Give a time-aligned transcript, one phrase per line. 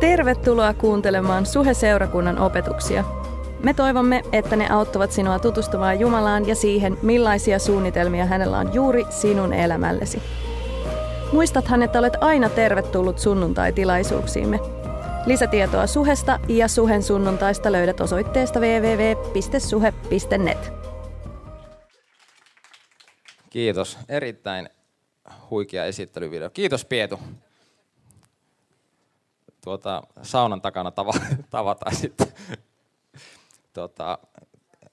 [0.00, 3.04] Tervetuloa kuuntelemaan Suhe-seurakunnan opetuksia.
[3.64, 9.04] Me toivomme, että ne auttavat sinua tutustumaan Jumalaan ja siihen, millaisia suunnitelmia hänellä on juuri
[9.10, 10.22] sinun elämällesi.
[11.32, 14.60] Muistathan, että olet aina tervetullut sunnuntai-tilaisuuksiimme.
[15.26, 19.52] Lisätietoa Suhesta ja Suhen sunnuntaista löydät osoitteesta www.suhe.net.
[23.50, 23.98] Kiitos.
[24.08, 24.68] Erittäin
[25.50, 26.50] huikea esittelyvideo.
[26.50, 27.20] Kiitos Pietu
[29.64, 31.12] tuota, saunan takana tava,
[31.50, 32.26] tavataan sitten.
[33.72, 34.18] Tota,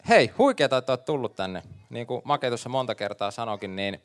[0.10, 1.64] hei, huikeeta, että olet tullut tänne.
[1.90, 4.02] Niin kuin Make tuossa monta kertaa sanokin, niin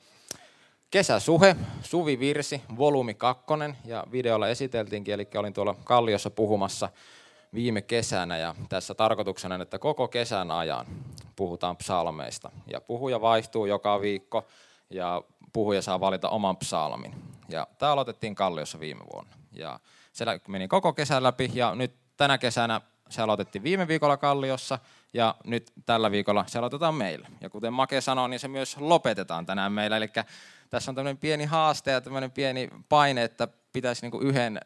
[0.90, 6.88] kesäsuhe, Suvi Virsi, volyymi kakkonen, ja videolla esiteltiinkin, eli olin tuolla Kalliossa puhumassa
[7.54, 10.86] viime kesänä, ja tässä tarkoituksena, että koko kesän ajan
[11.36, 12.50] puhutaan psalmeista.
[12.66, 14.46] Ja puhuja vaihtuu joka viikko,
[14.90, 15.22] ja
[15.52, 17.14] puhuja saa valita oman psalmin.
[17.48, 19.32] Ja tämä aloitettiin Kalliossa viime vuonna.
[19.52, 19.80] Ja
[20.12, 24.78] se meni koko kesän läpi ja nyt tänä kesänä se aloitettiin viime viikolla Kalliossa
[25.14, 27.28] ja nyt tällä viikolla se aloitetaan meillä.
[27.40, 29.96] Ja kuten Make sanoi, niin se myös lopetetaan tänään meillä.
[29.96, 30.10] Eli
[30.70, 34.60] tässä on tämmöinen pieni haaste ja tämmöinen pieni paine, että pitäisi niinku yhden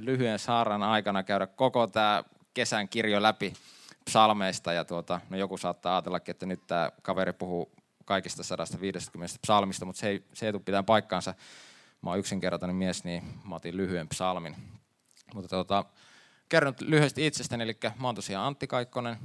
[0.00, 2.24] lyhyen saaran aikana käydä koko tämä
[2.54, 3.52] kesän kirjo läpi
[4.04, 4.72] psalmeista.
[4.72, 7.72] Ja tuota, no joku saattaa ajatellakin, että nyt tämä kaveri puhuu
[8.04, 11.34] kaikista 150 psalmista, mutta se ei, se ei tule pitää paikkaansa.
[12.02, 14.56] Mä oon yksinkertainen mies, niin mä otin lyhyen psalmin.
[15.34, 15.84] Mutta tota,
[16.48, 19.16] kerron lyhyesti itsestäni, eli mä oon tosiaan Antti Kaikkonen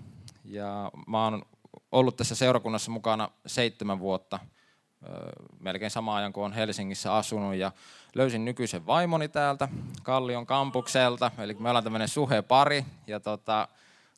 [0.46, 1.46] ja mä oon
[1.92, 4.40] ollut tässä seurakunnassa mukana seitsemän vuotta,
[5.60, 7.72] melkein sama ajan kuin on Helsingissä asunut ja
[8.16, 9.68] löysin nykyisen vaimoni täältä
[10.04, 13.68] Kallion kampukselta, eli me ollaan tämmöinen suhepari ja tota,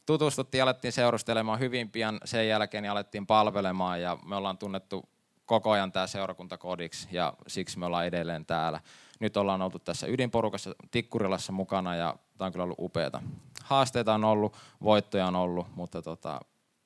[0.05, 2.19] tutustuttiin alettiin seurustelemaan hyvin pian.
[2.25, 5.09] Sen jälkeen ja alettiin palvelemaan ja me ollaan tunnettu
[5.45, 8.81] koko ajan tämä seurakuntakodiksi ja siksi me ollaan edelleen täällä
[9.19, 13.21] nyt ollaan oltu tässä ydinporukassa Tikkurilassa mukana ja tämä on kyllä ollut upeata.
[13.63, 16.39] Haasteita on ollut, voittoja on ollut, mutta tota,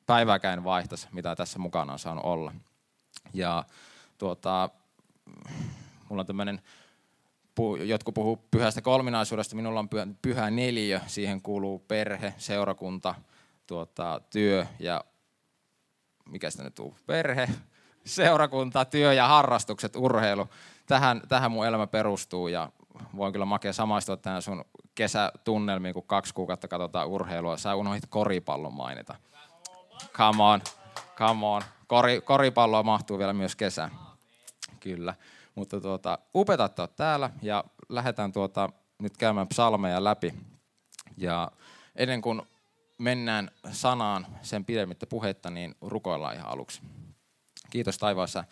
[0.05, 2.51] päivääkään vaihtaisi, mitä tässä mukana on saanut olla.
[3.33, 3.63] Ja
[4.17, 4.69] tuota,
[6.09, 6.61] mulla on tämmöinen,
[7.85, 9.89] jotkut puhuu pyhästä kolminaisuudesta, minulla on
[10.21, 13.15] pyhä, neljä, siihen kuuluu perhe, seurakunta,
[13.67, 15.03] tuota, työ ja
[16.29, 17.49] mikä sitä nyt tuu, perhe,
[18.05, 20.49] seurakunta, työ ja harrastukset, urheilu
[20.85, 22.69] tähän, tähän mun elämä perustuu ja
[23.17, 27.57] voin kyllä makea samaistua tähän sun kesätunnelmiin, kun kaksi kuukautta katsotaan urheilua.
[27.57, 29.15] Sä unohdit koripallon mainita.
[30.13, 30.61] Come on,
[31.17, 31.61] come on.
[31.87, 33.89] Kori, koripalloa mahtuu vielä myös kesä.
[34.79, 35.15] Kyllä.
[35.55, 40.33] Mutta tuota, upeata, että täällä ja lähdetään tuota, nyt käymään psalmeja läpi.
[41.17, 41.51] Ja
[41.95, 42.41] ennen kuin
[42.97, 46.81] mennään sanaan sen pidemmittä puhetta, niin rukoillaan ihan aluksi.
[47.69, 48.43] Kiitos taivaassa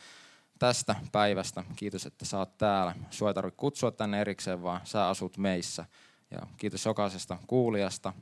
[0.61, 1.63] tästä päivästä.
[1.75, 2.95] Kiitos, että sä oot täällä.
[3.09, 5.85] Sua ei tarvitse kutsua tänne erikseen, vaan sä asut meissä.
[6.31, 8.13] Ja kiitos jokaisesta kuulijasta,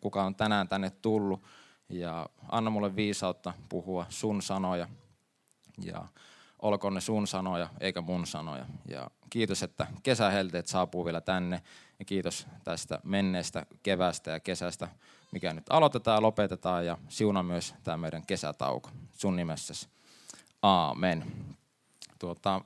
[0.00, 1.42] kuka on tänään tänne tullut.
[1.88, 4.88] Ja anna mulle viisautta puhua sun sanoja.
[5.82, 6.04] Ja
[6.62, 8.66] olkoon ne sun sanoja, eikä mun sanoja.
[8.88, 11.62] Ja kiitos, että kesähelteet saapuu vielä tänne.
[11.98, 14.88] Ja kiitos tästä menneestä kevästä ja kesästä,
[15.32, 16.86] mikä nyt aloitetaan ja lopetetaan.
[16.86, 19.88] Ja siuna myös tämä meidän kesätauko sun nimessäsi.
[20.62, 21.24] Aamen.
[22.18, 22.60] Tuota,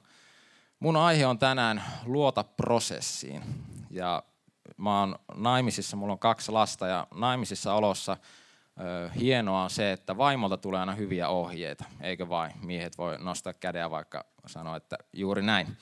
[0.81, 3.43] mun aihe on tänään luota prosessiin.
[3.91, 4.23] Ja
[4.77, 8.17] mä oon naimisissa, mulla on kaksi lasta ja naimisissa olossa
[8.81, 12.53] ö, hienoa on se, että vaimolta tulee aina hyviä ohjeita, eikö vain?
[12.63, 15.77] Miehet voi nostaa kädeä vaikka sanoa, että juuri näin.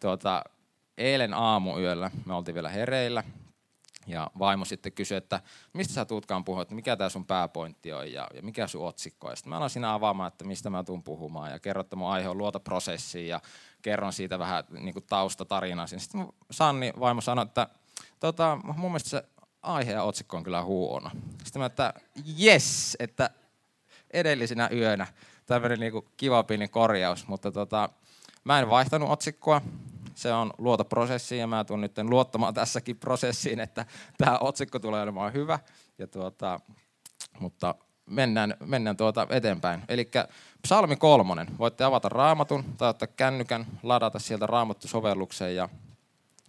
[0.00, 0.44] Tuota,
[0.98, 3.24] eilen aamuyöllä me oltiin vielä hereillä
[4.06, 5.40] ja vaimo sitten kysyi, että
[5.72, 9.30] mistä sä tuutkaan puhua, että mikä tämä sun pääpointti on ja, ja mikä sun otsikko.
[9.30, 12.10] Ja sitten mä aloin siinä avaamaan, että mistä mä tuun puhumaan ja kerron, että mun
[12.10, 13.40] aihe on luota prosessiin ja
[13.82, 15.86] kerron siitä vähän niin kuin taustatarinaa.
[15.86, 17.68] Sitten Sanni vaimo sanoi, että
[18.20, 19.24] tota, mun mielestä se
[19.62, 21.10] aihe ja otsikko on kyllä huono.
[21.44, 21.94] Sitten mä, että
[22.42, 23.30] yes, että
[24.10, 25.06] edellisenä yönä
[25.46, 27.88] tämmöinen niin kiva pieni korjaus, mutta tota,
[28.44, 29.62] mä en vaihtanut otsikkoa,
[30.16, 33.86] se on luota prosessiin ja mä tuun nyt luottamaan tässäkin prosessiin, että
[34.18, 35.58] tämä otsikko tulee olemaan hyvä.
[35.98, 36.60] Ja tuota,
[37.40, 37.74] mutta
[38.06, 39.82] mennään, mennään tuota eteenpäin.
[39.88, 40.10] Eli
[40.62, 41.58] psalmi kolmonen.
[41.58, 45.68] Voitte avata raamatun tai ottaa kännykän, ladata sieltä raamattu-sovellukseen ja,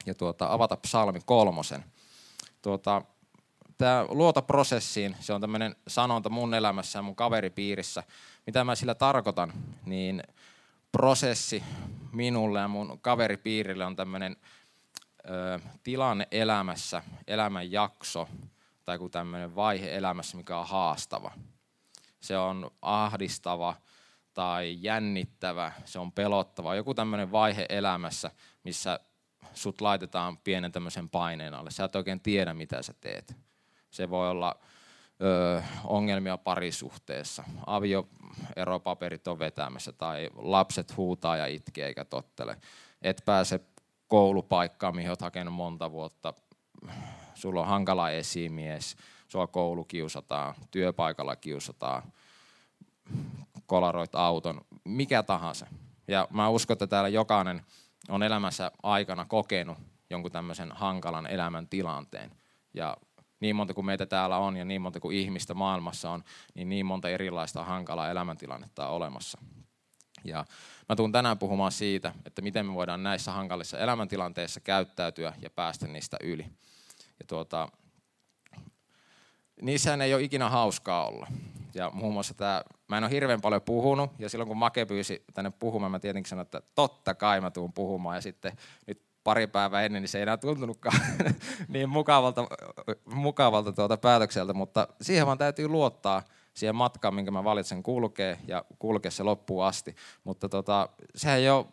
[0.06, 1.86] ja tuota, avata psalmi kolmosen.
[2.62, 3.02] Tuota,
[3.78, 8.04] tämä luota prosessiin, se on tämmöinen sanonta mun elämässä ja mun kaveripiirissä.
[8.46, 9.54] Mitä mä sillä tarkoitan,
[9.86, 10.24] niin–
[10.92, 11.64] prosessi
[12.18, 14.36] minulle ja mun kaveripiirille on tämmöinen
[15.84, 18.30] tilanne elämässä, elämän jakso
[18.86, 21.32] tai joku tämmöinen vaihe elämässä, mikä on haastava.
[22.20, 23.76] Se on ahdistava
[24.34, 26.76] tai jännittävä, se on pelottava.
[26.76, 28.32] Joku tämmöinen vaihe elämässä,
[28.64, 29.00] missä
[29.54, 31.72] sut laitetaan pienen tämmöisen paineen alle.
[31.72, 33.36] Sä et oikein tiedä, mitä sä teet.
[33.92, 34.60] Se voi olla
[35.22, 42.58] ö, ongelmia parisuhteessa, avioeropaperit on vetämässä tai lapset huutaa ja itkee eikä tottele.
[43.02, 43.60] Et pääse
[44.08, 46.34] koulupaikkaan, mihin olet hakenut monta vuotta.
[47.34, 48.96] Sulla on hankala esimies,
[49.28, 52.04] sua koulu kiusataan, työpaikalla kiusataan,
[53.66, 55.68] kolaroit auton, mikä tahansa.
[56.08, 57.62] Ja mä uskon, että täällä jokainen
[58.10, 59.78] on elämässä aikana kokenut
[60.10, 62.32] jonkun tämmöisen hankalan elämän tilanteen.
[62.74, 62.98] Ja
[63.40, 66.24] niin monta kuin meitä täällä on ja niin monta kuin ihmistä maailmassa on,
[66.54, 69.42] niin niin monta erilaista hankalaa elämäntilannetta on olemassa.
[70.24, 70.46] Ja
[70.90, 75.88] mä tuun tänään puhumaan siitä, että miten me voidaan näissä hankalissa elämäntilanteissa käyttäytyä ja päästä
[75.88, 76.46] niistä yli.
[77.20, 77.70] Ja tuota,
[79.62, 81.28] niissähän ei ole ikinä hauskaa olla.
[81.74, 85.24] Ja muun muassa tämä, mä en ole hirveän paljon puhunut, ja silloin kun Make pyysi
[85.34, 88.58] tänne puhumaan, mä tietenkin sanoin, että totta kai mä tuun puhumaan, ja sitten
[88.88, 91.00] nyt pari päivää ennen, niin se ei enää tuntunutkaan
[91.68, 92.48] niin mukavalta,
[93.06, 98.66] mukavalta tuota päätökseltä, mutta siihen vaan täytyy luottaa siihen matkaan, minkä mä valitsen kulkee ja
[98.80, 99.96] kulkea se loppuun asti.
[100.24, 101.66] Mutta tota, sehän ei ole,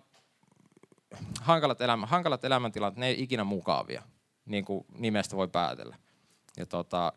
[1.40, 4.02] hankalat, elämä, hankalat elämäntilat, ne ei ikinä mukavia,
[4.46, 5.96] niin kuin nimestä voi päätellä.
[6.56, 7.12] Ja tota,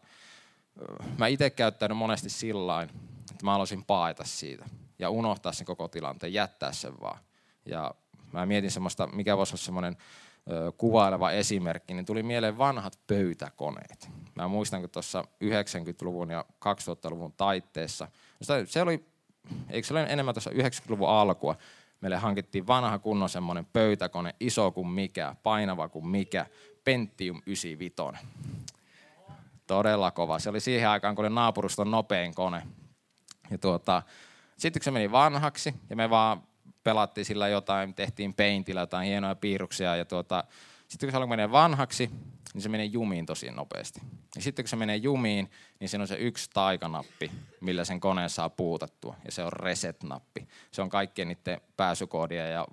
[1.17, 2.81] mä itse käyttänyt monesti sillä
[3.31, 4.65] että mä haluaisin paeta siitä
[4.99, 7.19] ja unohtaa sen koko tilanteen, jättää sen vaan.
[7.65, 7.95] Ja
[8.33, 9.97] mä mietin semmoista, mikä voisi olla semmoinen
[10.77, 14.09] kuvaileva esimerkki, niin tuli mieleen vanhat pöytäkoneet.
[14.35, 18.07] Mä muistan, kun tuossa 90-luvun ja 2000-luvun taitteessa,
[18.65, 19.05] se oli,
[19.69, 21.55] eikö se ole enemmän tuossa 90-luvun alkua,
[22.01, 26.45] meille hankittiin vanha kunnon semmoinen pöytäkone, iso kuin mikä, painava kuin mikä,
[26.83, 28.17] Pentium 95.
[29.67, 30.39] Todella kova.
[30.39, 32.63] Se oli siihen aikaan, kun oli naapuruston nopein kone.
[33.51, 34.01] Ja tuota,
[34.57, 36.43] sitten kun se meni vanhaksi ja me vaan
[36.83, 40.43] pelattiin sillä jotain, tehtiin peintillä jotain hienoja piirruksia ja tuota,
[40.87, 42.09] sitten kun se alkoi menee vanhaksi,
[42.53, 44.01] niin se menee jumiin tosi nopeasti.
[44.35, 47.31] Ja sitten kun se menee jumiin, niin siinä on se yksi taikanappi,
[47.61, 49.15] millä sen koneen saa puutattua.
[49.25, 50.47] Ja se on reset-nappi.
[50.71, 52.67] Se on kaikkien niiden pääsykoodia ja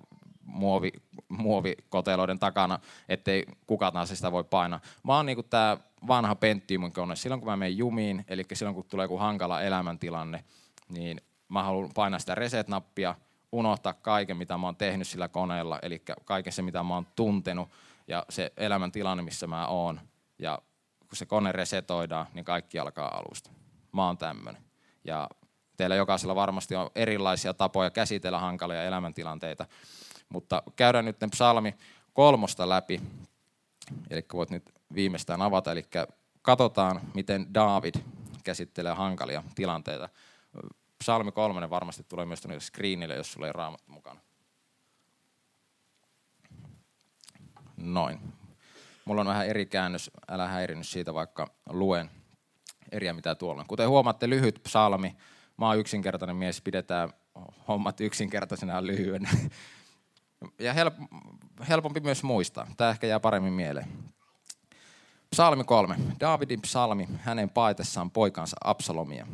[0.45, 0.91] muovi,
[1.29, 2.79] muovikoteloiden takana,
[3.09, 4.79] ettei kuka taas sitä voi painaa.
[5.03, 7.15] Mä oon niinku tää vanha Pentiumin kone.
[7.15, 10.43] Silloin kun mä menen jumiin, eli silloin kun tulee joku hankala elämäntilanne,
[10.89, 13.15] niin mä haluan painaa sitä reset-nappia,
[13.55, 17.69] unohtaa kaiken, mitä mä oon tehnyt sillä koneella, eli kaiken se, mitä mä oon tuntenut
[18.07, 20.01] ja se elämäntilanne, missä mä oon.
[20.39, 20.59] Ja
[20.99, 23.51] kun se kone resetoidaan, niin kaikki alkaa alusta.
[23.91, 24.61] Mä oon tämmönen.
[25.03, 25.29] Ja
[25.77, 29.65] teillä jokaisella varmasti on erilaisia tapoja käsitellä hankalia elämäntilanteita.
[30.29, 31.75] Mutta käydään nyt psalmi
[32.13, 33.01] kolmosta läpi.
[34.09, 34.63] Eli voit nyt
[34.95, 35.71] viimeistään avata.
[35.71, 35.85] Eli
[36.41, 37.95] katsotaan, miten David
[38.43, 40.09] käsittelee hankalia tilanteita.
[40.99, 44.19] Psalmi kolmonen varmasti tulee myös tuonne screenille, jos sulla ei raamattu mukana.
[47.77, 48.19] Noin.
[49.05, 52.09] Mulla on vähän eri käännös, älä häirinyt siitä, vaikka luen
[52.91, 53.67] eriä mitä tuolla on.
[53.67, 55.15] Kuten huomaatte, lyhyt psalmi.
[55.57, 57.09] Mä oon yksinkertainen mies, pidetään
[57.67, 59.29] hommat yksinkertaisena ja lyhyenä.
[60.59, 60.93] Ja help,
[61.69, 62.67] helpompi myös muistaa.
[62.77, 63.87] Tämä ehkä jää paremmin mieleen.
[65.29, 65.95] Psalmi kolme.
[66.19, 69.27] Davidin psalmi hänen paetessaan poikansa Absalomia.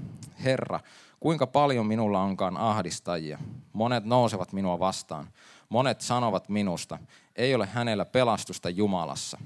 [0.43, 0.79] Herra,
[1.21, 3.39] kuinka paljon minulla onkaan ahdistajia.
[3.73, 5.27] Monet nousevat minua vastaan.
[5.69, 6.97] Monet sanovat minusta,
[7.35, 9.37] ei ole hänellä pelastusta Jumalassa.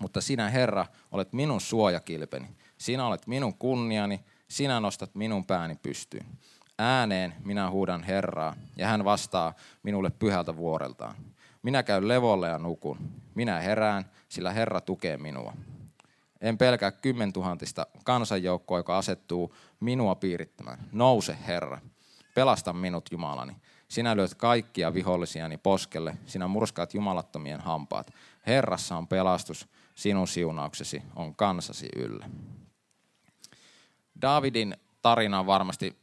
[0.00, 2.46] Mutta sinä, Herra, olet minun suojakilpeni.
[2.78, 6.26] Sinä olet minun kunniani, sinä nostat minun pääni pystyyn.
[6.78, 11.14] Ääneen minä huudan Herraa, ja hän vastaa minulle pyhältä vuoreltaan.
[11.62, 12.98] Minä käyn levolle ja nukun.
[13.34, 15.52] Minä herään, sillä Herra tukee minua.
[16.40, 20.88] En pelkää kymmentuhantista kansanjoukkoa, joka asettuu minua piirittämään.
[20.92, 21.80] Nouse, Herra.
[22.34, 23.56] Pelasta minut, Jumalani.
[23.88, 26.18] Sinä lyöt kaikkia vihollisiani poskelle.
[26.26, 28.14] Sinä murskaat jumalattomien hampaat.
[28.46, 29.68] Herrassa on pelastus.
[29.94, 32.30] Sinun siunauksesi on kansasi yllä.
[34.22, 35.96] Davidin tarina on varmasti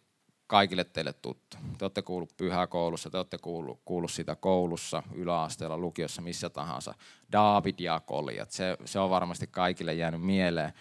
[0.47, 1.57] kaikille teille tuttu.
[1.77, 6.93] Te olette kuullut pyhäkoulussa, te olette kuullut, kuullut sitä koulussa, yläasteella, lukiossa, missä tahansa.
[7.31, 10.73] David ja Koljat, se, se on varmasti kaikille jäänyt mieleen.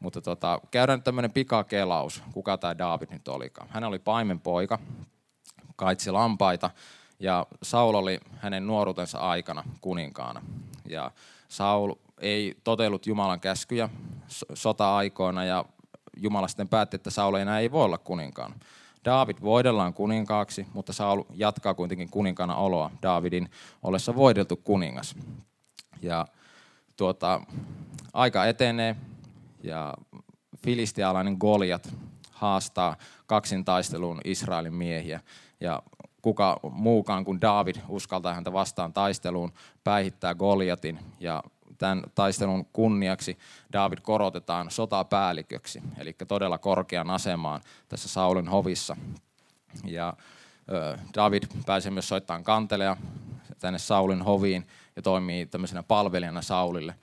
[0.00, 3.68] Mutta tota, käydään nyt tämmöinen pikakelaus, kuka tämä David nyt olikaan.
[3.70, 4.78] Hän oli paimenpoika,
[5.76, 6.70] kaitsi lampaita
[7.20, 10.42] ja Saul oli hänen nuoruutensa aikana kuninkaana.
[10.86, 11.10] Ja
[11.48, 13.88] Saul ei totellut Jumalan käskyjä
[14.54, 15.64] sota-aikoina ja
[16.16, 18.54] Jumala sitten päätti, että Saul ei enää ei voi olla kuninkaana.
[19.04, 23.50] David voidellaan kuninkaaksi, mutta Saul jatkaa kuitenkin kuninkana oloa Davidin
[23.82, 25.14] ollessa voideltu kuningas.
[26.02, 26.26] Ja
[26.96, 27.40] tuota,
[28.12, 28.96] aika etenee
[29.62, 29.94] ja
[30.64, 31.94] filistialainen Goliat
[32.30, 35.20] haastaa kaksin taisteluun Israelin miehiä.
[35.60, 35.82] Ja
[36.22, 39.52] kuka muukaan kuin David uskaltaa häntä vastaan taisteluun,
[39.84, 41.42] päihittää Goliatin ja
[41.78, 43.38] tämän taistelun kunniaksi
[43.72, 48.96] David korotetaan sotapäälliköksi, eli todella korkean asemaan tässä Saulin hovissa.
[49.84, 50.14] Ja
[51.14, 52.96] David pääsee myös soittamaan kantelea
[53.58, 56.94] tänne Saulin hoviin ja toimii tämmöisenä palvelijana Saulille.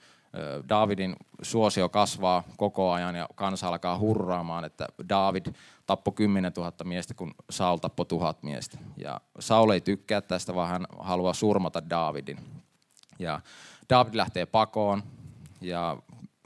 [0.68, 5.46] Davidin suosio kasvaa koko ajan ja kansa alkaa hurraamaan, että David
[5.86, 8.78] tappoi 10 000 miestä, kun Saul tappoi tuhat miestä.
[8.96, 12.38] Ja Saul ei tykkää tästä, vaan hän haluaa surmata Davidin.
[13.18, 13.40] Ja
[13.90, 15.02] David lähtee pakoon
[15.60, 15.96] ja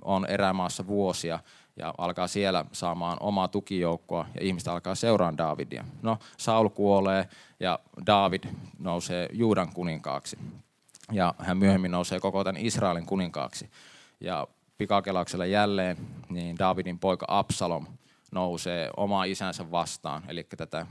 [0.05, 1.39] on erämaassa vuosia
[1.77, 5.85] ja alkaa siellä saamaan omaa tukijoukkoa ja ihmiset alkaa seuraan Davidia.
[6.03, 7.29] No, Saul kuolee
[7.61, 8.45] ja David
[8.79, 10.39] nousee Juudan kuninkaaksi
[11.13, 13.71] ja hän myöhemmin nousee koko tämän Israelin kuninkaaksi.
[14.21, 15.97] Ja pikakelauksella jälleen
[16.29, 17.87] niin Davidin poika Absalom
[18.33, 20.87] nousee omaa isänsä vastaan, eli tätä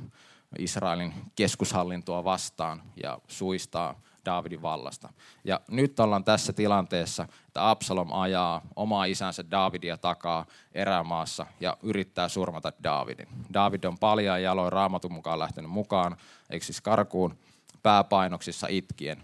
[0.59, 5.09] Israelin keskushallintoa vastaan ja suistaa Davidin vallasta.
[5.43, 12.29] Ja nyt ollaan tässä tilanteessa, että Absalom ajaa omaa isänsä Davidia takaa erämaassa ja yrittää
[12.29, 13.27] surmata Davidin.
[13.53, 16.17] David on paljon jaloin raamatun mukaan lähtenyt mukaan,
[16.49, 17.37] eikö siis karkuun
[17.83, 19.21] pääpainoksissa itkien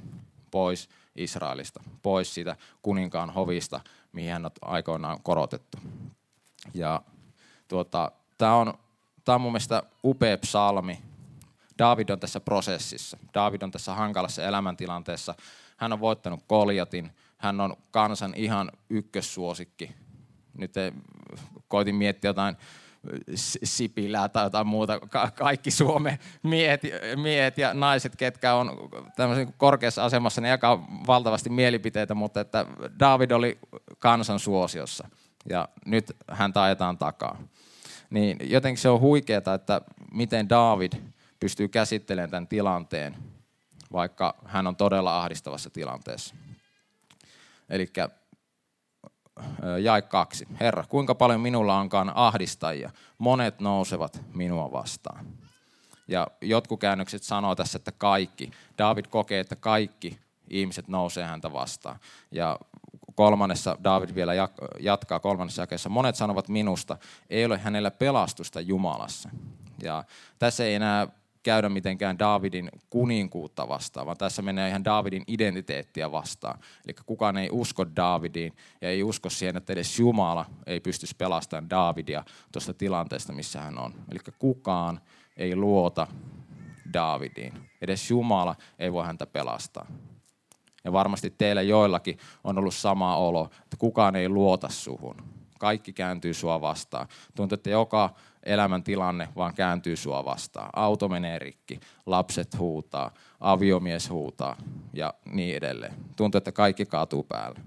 [0.51, 3.79] pois Israelista, pois siitä kuninkaan hovista,
[4.11, 5.77] mihin hän on aikoinaan korotettu.
[6.73, 7.01] Ja
[7.67, 8.73] tuota, tämä on,
[9.25, 10.99] tämä on mun mielestä upea psalmi,
[11.79, 13.17] David on tässä prosessissa.
[13.33, 15.35] David on tässä hankalassa elämäntilanteessa.
[15.77, 17.11] Hän on voittanut Koljatin.
[17.37, 19.91] Hän on kansan ihan ykkössuosikki.
[20.57, 20.91] Nyt ei,
[21.67, 22.57] koitin miettiä jotain
[23.63, 24.99] Sipilää tai jotain muuta.
[24.99, 26.81] Ka- kaikki Suomen miehet,
[27.15, 32.65] miehet ja naiset, ketkä on tämmöisen korkeassa asemassa, ne jakaa valtavasti mielipiteitä, mutta että
[32.99, 33.59] David oli
[33.99, 35.09] kansan suosiossa
[35.49, 37.41] ja nyt hän ajetaan takaa.
[38.09, 40.91] Niin jotenkin se on huikeaa, että miten David–
[41.39, 43.17] pystyy käsittelemään tämän tilanteen,
[43.91, 46.35] vaikka hän on todella ahdistavassa tilanteessa.
[47.69, 47.87] Eli
[49.81, 50.47] jae kaksi.
[50.59, 52.91] Herra, kuinka paljon minulla onkaan ahdistajia?
[53.17, 55.25] Monet nousevat minua vastaan.
[56.07, 58.51] Ja jotkut käännökset sanoo tässä, että kaikki.
[58.77, 61.99] David kokee, että kaikki ihmiset nousee häntä vastaan.
[62.31, 62.59] Ja
[63.15, 64.33] kolmannessa David vielä
[64.79, 65.89] jatkaa kolmannessa jakeessa.
[65.89, 66.97] Monet sanovat minusta,
[67.29, 69.29] ei ole hänellä pelastusta Jumalassa.
[69.83, 70.03] Ja
[70.39, 71.07] tässä ei enää
[71.47, 76.59] käydä mitenkään Davidin kuninkuutta vastaan, vaan tässä menee ihan Davidin identiteettiä vastaan.
[76.85, 81.69] Eli kukaan ei usko Davidiin ja ei usko siihen, että edes Jumala ei pystyisi pelastamaan
[81.69, 83.93] Davidia tuosta tilanteesta, missä hän on.
[84.11, 85.01] Eli kukaan
[85.37, 86.07] ei luota
[86.93, 87.53] Davidiin.
[87.81, 89.87] Edes Jumala ei voi häntä pelastaa.
[90.83, 95.36] Ja varmasti teillä joillakin on ollut sama olo, että kukaan ei luota suhun.
[95.59, 97.07] Kaikki kääntyy sua vastaan.
[97.35, 98.09] Tuntuu, että joka
[98.43, 100.69] elämäntilanne vaan kääntyy sua vastaan.
[100.75, 104.55] Auto menee rikki, lapset huutaa, aviomies huutaa
[104.93, 105.93] ja niin edelleen.
[106.15, 107.59] Tuntuu, että kaikki kaatuu päälle.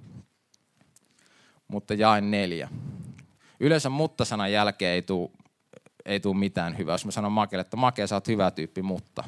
[1.69, 2.69] Mutta jaen neljä.
[3.61, 5.31] Yleensä mutta-sanan jälkeen ei tule
[6.05, 6.95] ei tule mitään hyvää.
[6.95, 9.25] Jos mä sanon Makelle, että Make, sä oot hyvä tyyppi, mutta.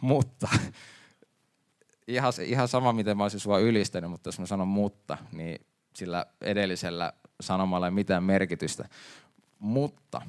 [0.00, 0.48] Mutta.
[2.08, 6.26] Ihan, ihan sama, miten mä olisin sua ylistänyt, mutta jos mä sanon mutta, niin sillä
[6.40, 8.88] edellisellä sanomalla ei mitään merkitystä.
[9.58, 10.22] Mutta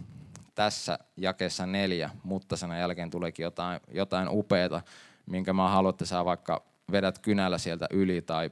[0.56, 4.82] tässä jakessa neljä, mutta sana jälkeen tuleekin jotain, jotain upeata,
[5.26, 8.52] minkä mä haluan, että sä vaikka vedät kynällä sieltä yli tai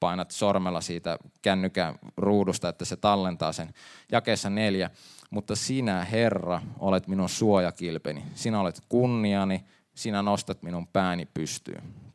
[0.00, 3.74] painat sormella siitä kännykän ruudusta, että se tallentaa sen.
[4.12, 4.90] Jakeessa neljä.
[5.30, 8.24] Mutta sinä, Herra, olet minun suojakilpeni.
[8.34, 9.64] Sinä olet kunniani,
[9.94, 12.09] sinä nostat minun pääni pystyyn.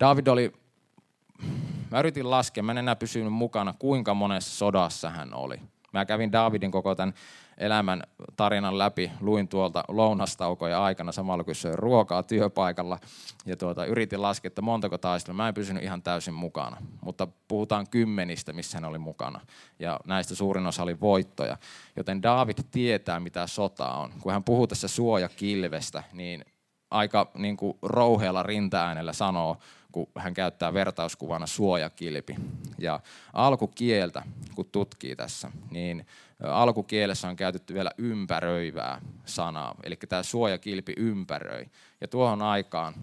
[0.00, 0.52] David oli
[1.90, 5.60] Mä yritin laskea, mä en enää pysynyt mukana, kuinka monessa sodassa hän oli.
[5.92, 7.14] Mä kävin Davidin koko tämän
[7.58, 8.02] elämän
[8.36, 12.98] tarinan läpi, luin tuolta lounastaukoja aikana samalla kun söin ruokaa työpaikalla
[13.46, 15.36] ja tuota, yritin laskea, että montako taistelua.
[15.36, 19.40] Mä en pysynyt ihan täysin mukana, mutta puhutaan kymmenistä, missä hän oli mukana
[19.78, 21.56] ja näistä suurin osa oli voittoja.
[21.96, 24.12] Joten David tietää, mitä sota on.
[24.20, 26.44] Kun hän puhuu tässä suojakilvestä, niin
[26.90, 29.56] aika niin kuin rouheella rintaäänellä sanoo,
[29.96, 32.36] kun hän käyttää vertauskuvana suojakilpi.
[32.78, 33.00] Ja
[33.32, 34.22] alkukieltä,
[34.54, 36.06] kun tutkii tässä, niin
[36.42, 39.74] alkukielessä on käytetty vielä ympäröivää sanaa.
[39.82, 41.66] Eli tämä suojakilpi ympäröi.
[42.00, 42.94] Ja tuohon aikaan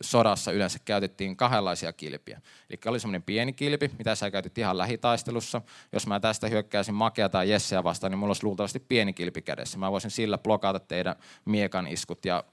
[0.00, 2.40] sodassa yleensä käytettiin kahdenlaisia kilpiä.
[2.70, 5.62] Eli oli semmoinen pieni kilpi, mitä sä käytit ihan lähitaistelussa.
[5.92, 9.78] Jos mä tästä hyökkäisin Makea tai Jesseä vastaan, niin mulla olisi luultavasti pieni kilpi kädessä.
[9.78, 12.44] Mä voisin sillä blokata teidän miekan iskut ja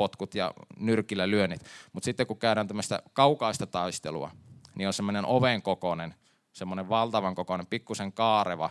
[0.00, 1.60] potkut ja nyrkillä lyönnit.
[1.92, 4.30] Mutta sitten kun käydään tämmöistä kaukaista taistelua,
[4.74, 6.14] niin on semmoinen oven kokoinen,
[6.52, 8.70] semmoinen valtavan kokoinen, pikkusen kaareva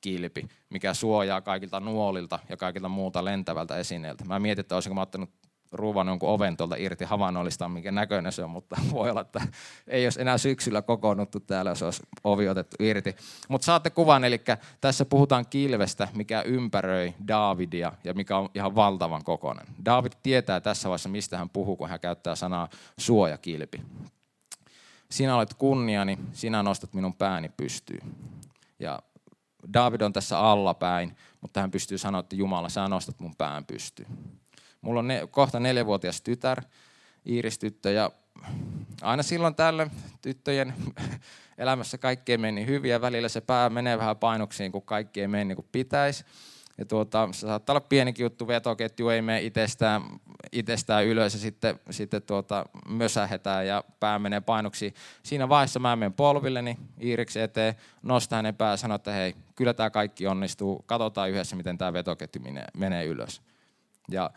[0.00, 4.24] kilpi, mikä suojaa kaikilta nuolilta ja kaikilta muuta lentävältä esineeltä.
[4.24, 5.30] Mä mietin, että olisinko mä ottanut
[5.72, 9.40] ruuvan jonkun oven tuolta irti havainnollistaan, minkä näköinen se on, mutta voi olla, että
[9.86, 13.16] ei olisi enää syksyllä kokoonnuttu täällä, jos olisi ovi otettu irti.
[13.48, 14.40] Mutta saatte kuvan, eli
[14.80, 19.66] tässä puhutaan kilvestä, mikä ympäröi Davidia ja mikä on ihan valtavan kokoinen.
[19.84, 22.68] David tietää tässä vaiheessa, mistä hän puhuu, kun hän käyttää sanaa
[22.98, 23.82] suojakilpi.
[25.10, 28.14] Sinä olet kunniani, sinä nostat minun pääni pystyyn.
[28.78, 28.98] Ja
[29.72, 34.08] David on tässä allapäin, mutta hän pystyy sanoa, että Jumala, sä nostat mun pään pystyyn.
[34.86, 36.62] Mulla on ne, kohta neljävuotias tytär,
[37.28, 38.10] Iiris-tyttö, ja
[39.02, 39.90] aina silloin tällä
[40.22, 40.74] tyttöjen
[41.58, 45.28] elämässä kaikki ei meni hyvin, ja välillä se pää menee vähän painoksiin, kun kaikki ei
[45.28, 46.24] mene niin kuin pitäisi.
[46.78, 50.02] Ja tuota, se saattaa olla pienikin juttu, vetoketju ei mene itsestään,
[50.52, 54.94] itsestään ylös ja sitten, sitten tuota, mösähetään ja pää menee painoksi.
[55.22, 59.74] Siinä vaiheessa mä menen polvilleni Iiriksen eteen, nostan hänen pää ja sanon, että hei, kyllä
[59.74, 63.42] tämä kaikki onnistuu, katsotaan yhdessä, miten tämä vetoketju menee, menee ylös.
[64.10, 64.30] Ja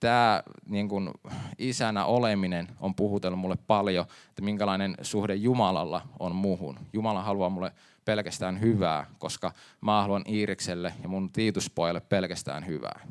[0.00, 1.10] tämä niin kun,
[1.58, 6.78] isänä oleminen on puhutellut mulle paljon, että minkälainen suhde Jumalalla on muuhun.
[6.92, 7.72] Jumala haluaa mulle
[8.04, 13.06] pelkästään hyvää, koska mä haluan Iirikselle ja mun tiituspojalle pelkästään hyvää.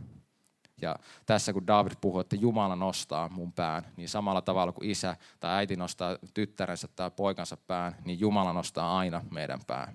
[0.81, 0.95] Ja
[1.25, 5.55] tässä kun David puhuu, että Jumala nostaa mun pään, niin samalla tavalla kuin isä tai
[5.55, 9.93] äiti nostaa tyttärensä tai poikansa pään, niin Jumala nostaa aina meidän pään.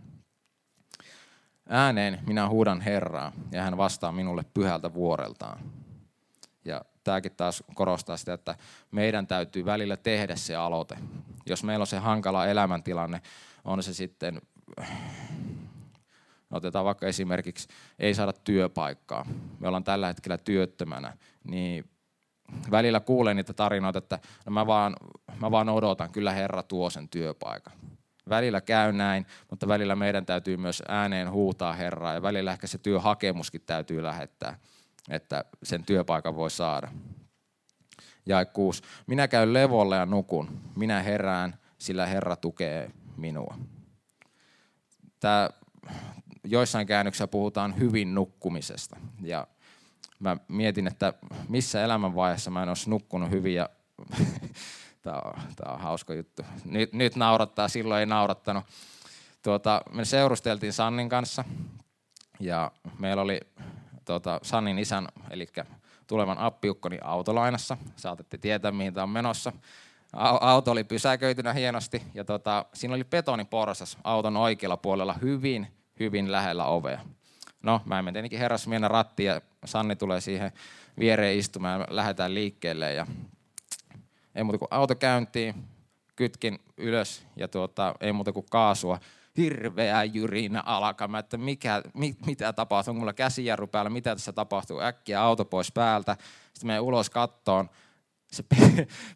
[1.69, 5.59] Ääneen minä huudan Herraa ja hän vastaa minulle pyhältä vuoreltaan.
[7.05, 8.55] Tämäkin taas korostaa sitä, että
[8.91, 10.97] meidän täytyy välillä tehdä se aloite.
[11.47, 13.23] Jos meillä on se hankala elämäntilanne,
[13.65, 14.41] on se sitten,
[16.51, 19.27] otetaan vaikka esimerkiksi, ei saada työpaikkaa.
[19.59, 21.91] Me ollaan tällä hetkellä työttömänä, niin
[22.71, 24.97] välillä kuulen niitä tarinoita, että no mä, vaan,
[25.41, 27.73] mä vaan odotan, kyllä Herra tuo sen työpaikan.
[28.29, 32.79] Välillä käy näin, mutta välillä meidän täytyy myös ääneen huutaa Herraa ja välillä ehkä se
[32.79, 34.59] työhakemuskin täytyy lähettää
[35.09, 36.89] että sen työpaikan voi saada.
[38.27, 38.83] Ja 6.
[39.07, 40.61] Minä käyn levolle ja nukun.
[40.77, 43.59] Minä herään, sillä Herra tukee minua.
[45.21, 45.51] Tämä,
[46.45, 48.97] joissain käännöksissä puhutaan hyvin nukkumisesta.
[49.23, 49.47] Ja
[50.19, 51.13] mä mietin, että
[51.49, 53.55] missä elämänvaiheessa mä en olisi nukkunut hyvin.
[53.55, 53.69] Ja
[55.03, 56.43] tämä, on, tämä on hauska juttu.
[56.65, 58.65] Nyt, nyt naurattaa, silloin ei naurattanut.
[59.43, 61.45] Tuota, me seurusteltiin Sannin kanssa
[62.41, 63.41] ja meillä oli
[64.11, 65.47] tuota, Sannin isän, eli
[66.07, 67.77] tulevan appiukkoni autolainassa.
[67.97, 69.53] Saatatte tietää, mihin tämä on menossa.
[70.41, 75.67] Auto oli pysäköitynä hienosti ja tota, siinä oli betoniporsas auton oikealla puolella hyvin,
[76.01, 77.01] hyvin lähellä ovea.
[77.63, 80.53] No, mä en tietenkin heräs mennä rattiin ja Sanni tulee siihen
[80.99, 82.93] viereen istumaan ja lähdetään liikkeelle.
[82.93, 83.07] Ja
[84.35, 85.55] ei muuta kuin auto käyntiin,
[86.17, 89.01] kytkin ylös ja tuota, ei muuta kuin kaasua
[89.37, 94.81] hirveä jyrinä alkama, että mikä, mit, mitä tapahtuu, onko mulla käsijarru päällä, mitä tässä tapahtuu,
[94.81, 96.17] äkkiä auto pois päältä,
[96.53, 97.71] sitten menen ulos kattoon,
[98.33, 98.45] se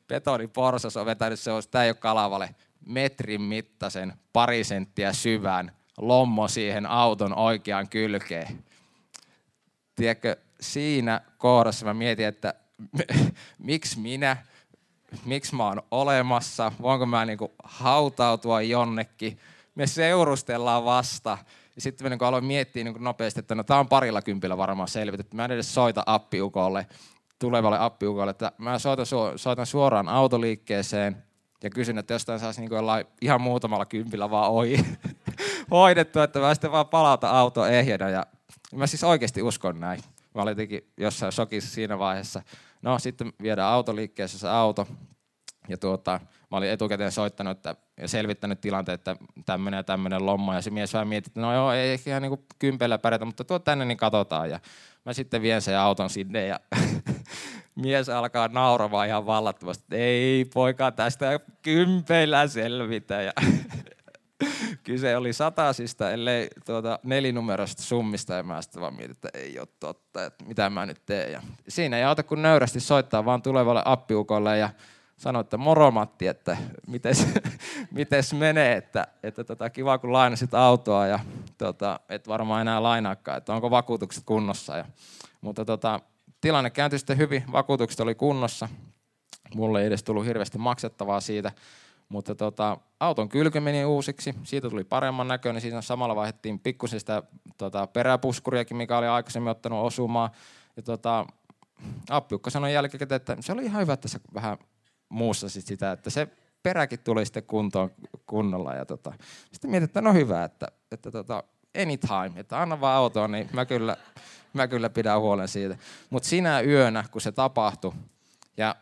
[0.09, 2.55] betoniporsas on vetänyt se, tämä ei ole kalavale,
[2.87, 8.65] metrin mittaisen, pari senttiä syvän lommo siihen auton oikeaan kylkeen.
[9.95, 12.55] Tiedätkö, siinä kohdassa mä mietin, että
[13.59, 14.37] miksi minä,
[15.25, 19.39] miksi mä oon olemassa, voinko mä niinku hautautua jonnekin,
[19.75, 21.39] me seurustellaan vasta.
[21.77, 24.89] Ja sitten mä niin aloin miettiä niin nopeasti, että no tämä on parilla kympillä varmaan
[24.89, 25.37] selvitetty.
[25.37, 26.87] Mä en edes soita appiukolle,
[27.39, 29.07] tulevalle appiukolle, että mä soitan,
[29.37, 31.25] soitan suoraan autoliikkeeseen
[31.63, 34.87] ja kysyn, että jostain saisi niin jollain ihan muutamalla kympillä vaan ohi
[35.71, 38.09] hoidettu, että mä sitten vaan palauta auto ehjänä.
[38.09, 38.27] Ja
[38.75, 40.01] mä siis oikeasti uskon näin.
[40.35, 42.43] Mä olin jotenkin jossain shokissa siinä vaiheessa.
[42.83, 44.87] No sitten viedään autoliikkeessä se auto.
[45.69, 46.21] Ja tuota,
[46.55, 50.55] mä olin etukäteen soittanut että, ja selvittänyt tilanteen, että tämmöinen ja tämmöinen lomma.
[50.55, 53.45] Ja se mies vähän mietti, että no joo, ei ehkä ihan niin kympellä pärjätä, mutta
[53.45, 54.51] tuo tänne niin katsotaan.
[54.51, 54.61] Ja
[55.05, 56.61] mä sitten vien sen auton sinne ja
[57.83, 63.23] mies alkaa nauramaan ihan vallattomasti, ei poika tästä kympeillä selvitä.
[63.23, 63.33] Ja
[64.85, 69.69] kyse oli satasista, ellei tuota nelinumerosta summista, ja mä sitten vaan mietin, että ei ole
[69.81, 71.33] totta, että mitä mä nyt teen.
[71.33, 74.71] Ja siinä ei auta kun nöyrästi soittaa vaan tulevalle appiukolle, ja
[75.25, 76.57] sanoi, että moro Matti, että
[76.87, 77.27] mites,
[77.91, 81.19] mites menee, että, että tota, kiva kun lainasit autoa ja
[81.59, 84.77] tota, et varmaan enää lainaakaan, että onko vakuutukset kunnossa.
[84.77, 84.85] Ja,
[85.41, 86.01] mutta tota,
[86.41, 88.69] tilanne kääntyi sitten hyvin, vakuutukset oli kunnossa,
[89.55, 91.53] mulle ei edes tullut hirveästi maksettavaa siitä,
[92.09, 97.23] mutta tota, auton kylky meni uusiksi, siitä tuli paremman näköinen, siinä samalla vaihdettiin pikkusen sitä
[97.59, 100.31] tota, peräpuskuriakin, mikä oli aikaisemmin ottanut osumaan.
[100.77, 101.27] Ja tota,
[102.11, 104.59] appiukko sanoi jälkikäteen, että se oli ihan hyvä, että se vähän
[105.15, 106.29] muussa sit sitä, että se
[106.63, 107.91] peräkin tuli sitten kuntoon
[108.27, 108.75] kunnolla.
[108.75, 109.13] Ja tota,
[109.53, 111.45] sitten mietin, että no hyvä, että, että tota,
[111.83, 113.97] anytime, että anna vaan autoa, niin mä kyllä,
[114.53, 115.77] mä kyllä pidän huolen siitä.
[116.11, 117.93] Mutta sinä yönä, kun se tapahtui,
[118.57, 118.77] ja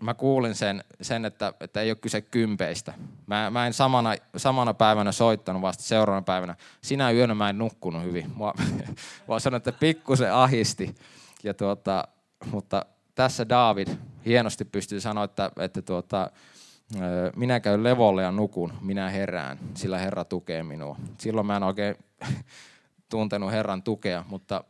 [0.00, 2.94] mä kuulin sen, sen että, että ei ole kyse kympeistä.
[3.26, 6.56] Mä, mä en samana, samana päivänä soittanut, vasta seuraavana päivänä.
[6.82, 8.32] Sinä yönä mä en nukkunut hyvin.
[8.34, 8.54] Mua,
[9.28, 10.94] vaan sanoin, että pikkusen ahisti.
[11.42, 12.08] Ja tuota,
[12.50, 13.88] mutta tässä David
[14.26, 16.30] hienosti pystyy sanoa, että, että tuota,
[17.36, 20.96] minä käyn levolle ja nukun, minä herään, sillä Herra tukee minua.
[21.18, 21.96] Silloin mä en oikein
[23.10, 24.64] tuntenut Herran tukea, mutta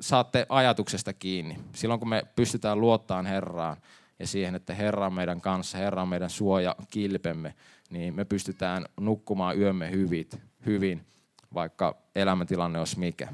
[0.00, 1.56] saatte ajatuksesta kiinni.
[1.74, 3.76] Silloin kun me pystytään luottamaan Herraan
[4.18, 7.54] ja siihen, että Herra on meidän kanssa, Herra on meidän suoja kilpemme,
[7.90, 11.06] niin me pystytään nukkumaan yömme hyvit, hyvin,
[11.54, 13.28] vaikka elämäntilanne olisi mikä.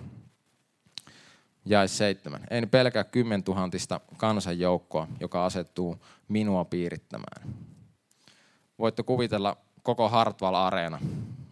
[1.64, 2.46] Jae seitsemän.
[2.50, 7.55] En pelkää kymmentuhantista kansanjoukkoa, joka asettuu minua piirittämään.
[8.79, 10.98] Voitte kuvitella koko Hartwall-areena,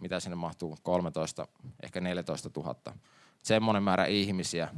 [0.00, 1.48] mitä sinne mahtuu, 13,
[1.82, 2.74] ehkä 14 000.
[3.42, 4.68] Semmoinen määrä ihmisiä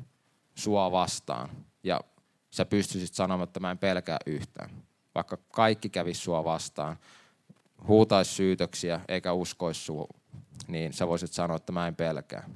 [0.55, 1.49] sua vastaan.
[1.83, 2.01] Ja
[2.51, 4.71] sä pystyisit sanomaan, että mä en pelkää yhtään.
[5.15, 6.97] Vaikka kaikki kävisi sua vastaan,
[7.89, 10.07] huutaisi syytöksiä eikä uskoisi sua,
[10.69, 12.49] niin sä voisit sanoa, että mä en pelkää.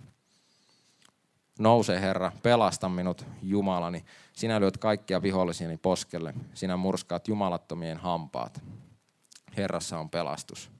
[1.58, 4.04] Nouse Herra, pelasta minut Jumalani.
[4.32, 6.34] Sinä lyöt kaikkia vihollisiani poskelle.
[6.54, 8.60] Sinä murskaat jumalattomien hampaat.
[9.56, 10.70] Herrassa on pelastus.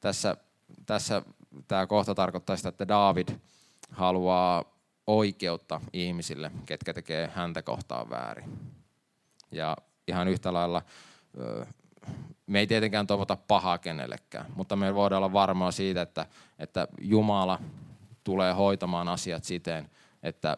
[0.00, 0.36] Tässä,
[0.86, 1.22] tässä
[1.68, 3.28] tämä kohta tarkoittaa sitä, että David
[3.90, 4.64] haluaa
[5.06, 8.58] oikeutta ihmisille, ketkä tekee häntä kohtaan väärin.
[9.50, 9.76] Ja
[10.08, 10.82] ihan yhtä lailla
[12.46, 16.26] me ei tietenkään toivota pahaa kenellekään, mutta me voidaan olla varmoja siitä, että,
[16.58, 17.58] että Jumala
[18.26, 19.90] tulee hoitamaan asiat siten,
[20.22, 20.56] että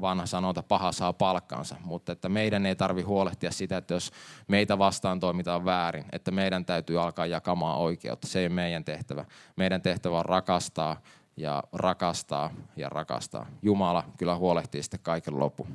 [0.00, 4.10] vanha sanonta paha saa palkkansa, mutta että meidän ei tarvi huolehtia sitä, että jos
[4.48, 8.26] meitä vastaan toimitaan väärin, että meidän täytyy alkaa jakamaan oikeutta.
[8.26, 9.24] Se ei ole meidän tehtävä.
[9.56, 11.00] Meidän tehtävä on rakastaa
[11.36, 13.46] ja rakastaa ja rakastaa.
[13.62, 15.66] Jumala kyllä huolehtii sitten kaiken lopu.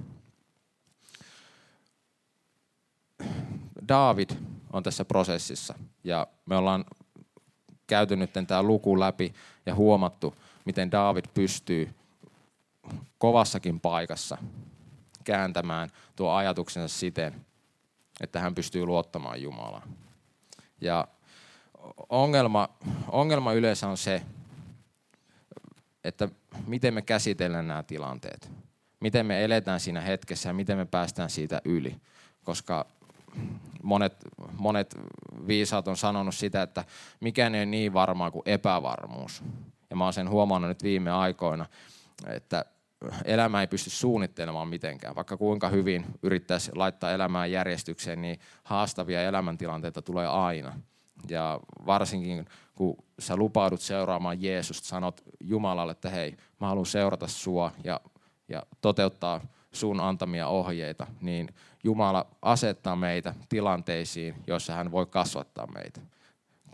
[3.88, 4.30] David
[4.74, 6.86] on tässä prosessissa ja me ollaan
[7.88, 9.34] käyty nyt tämä luku läpi
[9.66, 11.94] ja huomattu, miten David pystyy
[13.18, 14.38] kovassakin paikassa
[15.24, 17.46] kääntämään tuo ajatuksensa siten,
[18.22, 19.90] että hän pystyy luottamaan Jumalaan.
[20.82, 21.08] Ja
[22.10, 22.70] ongelma,
[23.08, 24.22] ongelma yleensä on se,
[26.04, 26.30] että
[26.68, 28.52] miten me käsitellään nämä tilanteet.
[29.00, 31.96] Miten me eletään siinä hetkessä ja miten me päästään siitä yli.
[32.44, 32.86] Koska
[33.84, 34.18] monet,
[34.58, 34.96] monet
[35.48, 36.84] viisaat on sanonut sitä, että
[37.20, 39.44] mikään ei ole niin varmaa kuin epävarmuus.
[39.96, 41.66] Ja mä oon sen huomannut nyt viime aikoina,
[42.28, 42.66] että
[43.26, 45.16] elämä ei pysty suunnittelemaan mitenkään.
[45.16, 50.80] Vaikka kuinka hyvin yrittäisi laittaa elämää järjestykseen, niin haastavia elämäntilanteita tulee aina.
[51.30, 57.72] Ja varsinkin kun sä lupaudut seuraamaan Jeesusta, sanot Jumalalle, että hei, mä haluan seurata sua
[57.84, 58.02] ja,
[58.50, 61.50] ja toteuttaa sun antamia ohjeita, niin
[61.84, 66.02] Jumala asettaa meitä tilanteisiin, joissa hän voi kasvattaa meitä.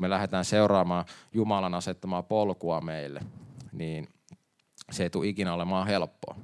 [0.01, 3.19] Kun me lähdetään seuraamaan Jumalan asettamaa polkua meille,
[3.71, 4.07] niin
[4.91, 6.35] se ei tule ikinä olemaan helppoa.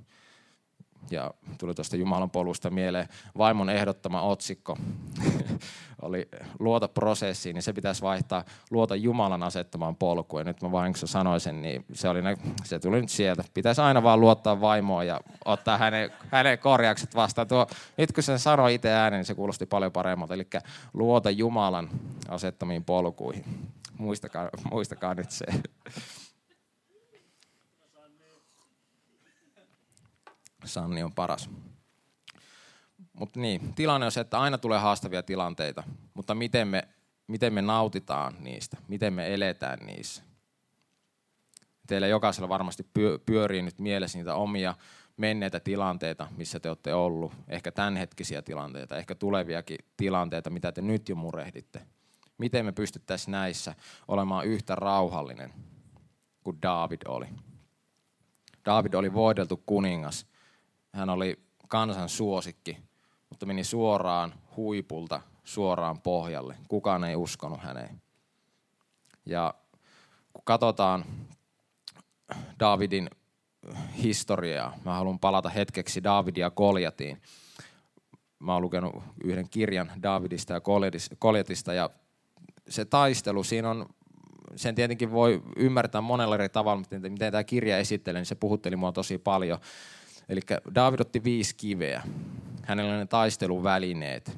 [1.12, 4.78] Ja tuli tuosta Jumalan polusta mieleen vaimon ehdottama otsikko.
[6.02, 6.28] oli
[6.60, 10.40] luota prosessiin, niin se pitäisi vaihtaa luota Jumalan asettamaan polkuun.
[10.40, 13.44] Ja nyt mä vahingossa sanoin sen, niin se, oli ne, se tuli nyt sieltä.
[13.54, 17.48] Pitäisi aina vaan luottaa vaimoon ja ottaa hänen, hänen korjaukset vastaan.
[17.48, 17.68] Tuo,
[17.98, 20.34] nyt kun sen sanoi itse äänen, niin se kuulosti paljon paremmalta.
[20.34, 20.48] Eli
[20.94, 21.90] luota Jumalan
[22.30, 23.46] asettamiin polkuihin.
[23.98, 25.46] Muistakaa, muistakaa nyt se.
[30.66, 31.50] Sanni on paras.
[33.14, 36.88] Mutta niin, tilanne on se, että aina tulee haastavia tilanteita, mutta miten me,
[37.28, 40.24] miten me nautitaan niistä, miten me eletään niissä.
[41.88, 42.88] Teillä jokaisella varmasti
[43.26, 44.76] pyörii nyt mielessä niitä omia
[45.18, 51.10] menneitä tilanteita, missä te olette ollut, ehkä tämänhetkisiä tilanteita, ehkä tuleviakin tilanteita, mitä te nyt
[51.10, 51.82] jo murehditte.
[52.38, 53.76] Miten me pystyttäisiin näissä
[54.08, 55.54] olemaan yhtä rauhallinen
[56.44, 57.26] kuin David oli.
[58.66, 60.26] David oli voideltu kuningas,
[60.94, 62.78] hän oli kansan suosikki,
[63.30, 66.56] mutta meni suoraan huipulta suoraan pohjalle.
[66.68, 68.02] Kukaan ei uskonut häneen.
[69.26, 69.54] Ja
[70.34, 71.06] kun katsotaan
[72.60, 73.10] Davidin
[74.04, 77.22] historiaa, mä haluan palata hetkeksi Davidia ja Koljatiin.
[78.40, 80.62] Mä oon lukenut yhden kirjan Davidista ja
[81.20, 81.90] Koljatista ja
[82.70, 83.86] se taistelu, siinä on,
[84.56, 88.76] sen tietenkin voi ymmärtää monella eri tavalla, miten, miten tämä kirja esittelee, niin se puhutteli
[88.76, 89.60] mua tosi paljon.
[90.30, 90.42] Eli
[90.76, 92.04] David otti viisi kiveä.
[92.64, 94.38] Hänellä oli ne taisteluvälineet,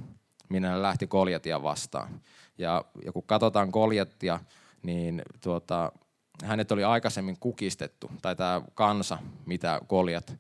[0.50, 2.22] minä hän lähti Koljatia vastaan.
[2.58, 4.40] Ja, ja kun katsotaan Koljatia,
[4.84, 5.92] niin tuota,
[6.44, 10.38] hänet oli aikaisemmin kukistettu, tai tämä kansa, mitä Koljat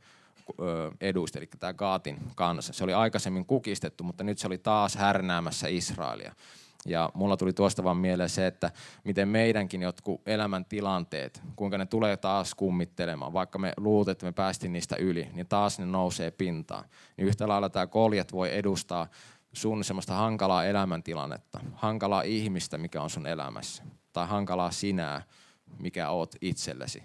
[1.01, 2.73] edusti, eli tämä Gaatin kansa.
[2.73, 6.35] Se oli aikaisemmin kukistettu, mutta nyt se oli taas härnäämässä Israelia.
[6.85, 8.71] Ja mulla tuli tuosta vaan mieleen se, että
[9.03, 14.73] miten meidänkin jotkut elämäntilanteet, kuinka ne tulee taas kummittelemaan, vaikka me luulet, että me päästiin
[14.73, 16.85] niistä yli, niin taas ne nousee pintaan.
[17.17, 19.07] Niin yhtä lailla tämä koljet voi edustaa
[19.53, 25.23] sun semmoista hankalaa elämäntilannetta, hankalaa ihmistä, mikä on sun elämässä, tai hankalaa sinää,
[25.79, 27.03] mikä oot itsellesi.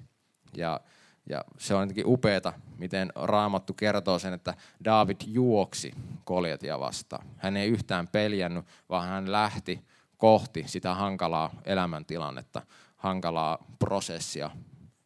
[0.57, 0.81] Ja
[1.27, 7.27] ja se on jotenkin upeeta, miten Raamattu kertoo sen, että David juoksi Koljatia vastaan.
[7.37, 9.85] Hän ei yhtään peljännyt, vaan hän lähti
[10.19, 12.63] kohti sitä hankalaa elämäntilannetta,
[12.97, 14.51] hankalaa prosessia,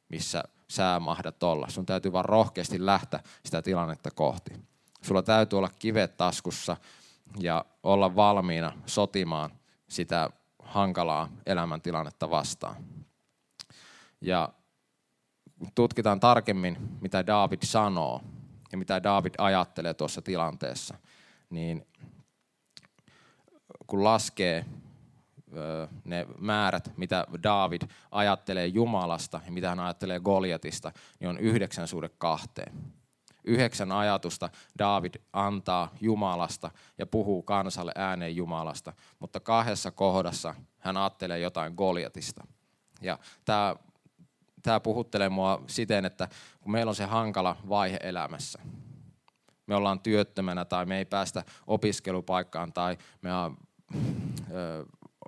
[0.09, 1.69] missä sä mahdat olla.
[1.69, 4.51] Sun täytyy vaan rohkeasti lähteä sitä tilannetta kohti.
[5.03, 6.77] Sulla täytyy olla kivet taskussa
[7.39, 9.51] ja olla valmiina sotimaan
[9.89, 10.31] sitä
[10.63, 12.77] hankalaa elämäntilannetta vastaan.
[14.21, 14.49] Ja
[15.75, 18.23] tutkitaan tarkemmin, mitä David sanoo
[18.73, 20.95] ja mitä David ajattelee tuossa tilanteessa,
[21.51, 21.87] niin
[23.87, 24.65] kun laskee
[26.05, 32.09] ne määrät, mitä David ajattelee Jumalasta ja mitä hän ajattelee Goliatista, niin on yhdeksän suhde
[32.09, 32.73] kahteen.
[33.45, 41.39] Yhdeksän ajatusta David antaa Jumalasta ja puhuu kansalle ääneen Jumalasta, mutta kahdessa kohdassa hän ajattelee
[41.39, 42.47] jotain Goliatista.
[43.01, 43.77] Ja tämä
[44.63, 46.29] tämä puhuttelee mua siten, että
[46.61, 48.59] kun meillä on se hankala vaihe elämässä,
[49.67, 53.57] me ollaan työttömänä tai me ei päästä opiskelupaikkaan tai me on,
[54.53, 54.87] ö,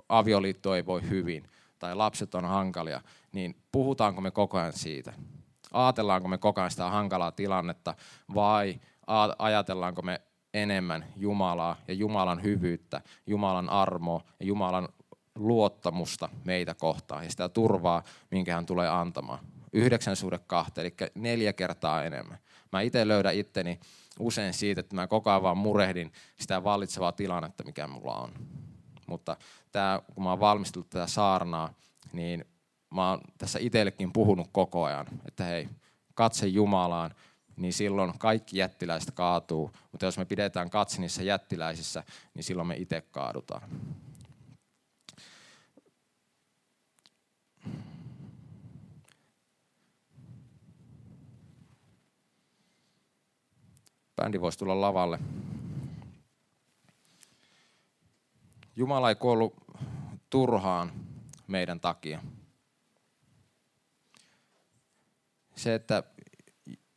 [0.09, 5.13] avioliitto ei voi hyvin tai lapset on hankalia, niin puhutaanko me koko ajan siitä?
[5.73, 7.95] Aatellaanko me koko ajan sitä hankalaa tilannetta
[8.35, 8.79] vai
[9.39, 10.21] ajatellaanko me
[10.53, 14.89] enemmän Jumalaa ja Jumalan hyvyyttä, Jumalan armoa ja Jumalan
[15.47, 19.39] luottamusta meitä kohtaan ja sitä turvaa, minkä hän tulee antamaan.
[19.73, 22.37] Yhdeksän suhde kahta, eli neljä kertaa enemmän.
[22.71, 23.79] Mä itse löydän itteni
[24.19, 28.31] usein siitä, että mä koko ajan vaan murehdin sitä vallitsevaa tilannetta, mikä mulla on.
[29.07, 29.37] Mutta
[29.71, 31.73] tää, kun mä oon valmistellut tätä saarnaa,
[32.13, 32.45] niin
[32.93, 35.69] mä oon tässä itsellekin puhunut koko ajan, että hei,
[36.13, 37.15] katse Jumalaan,
[37.55, 39.71] niin silloin kaikki jättiläiset kaatuu.
[39.91, 43.61] Mutta jos me pidetään katse niissä jättiläisissä, niin silloin me itse kaadutaan.
[54.21, 55.19] Bändi voisi tulla lavalle.
[58.75, 59.53] Jumala ei kuollut
[60.29, 60.91] turhaan
[61.47, 62.23] meidän takia.
[65.55, 66.03] Se, että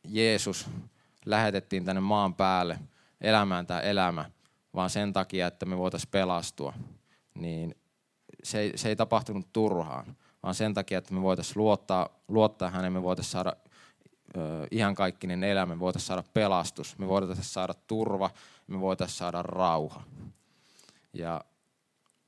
[0.03, 0.69] Jeesus
[1.25, 2.79] lähetettiin tänne maan päälle
[3.21, 4.31] elämään tämä elämä,
[4.75, 6.73] vaan sen takia, että me voitaisiin pelastua,
[7.33, 7.75] niin
[8.43, 12.93] se ei, se ei tapahtunut turhaan, vaan sen takia, että me voitaisiin luottaa, luottaa häneen,
[12.93, 13.55] me voitaisiin saada
[14.71, 18.29] ihan kaikkinen elämä, me voitaisiin saada pelastus, me voitaisiin saada turva,
[18.67, 20.03] me voitaisiin saada rauha.
[21.13, 21.41] Ja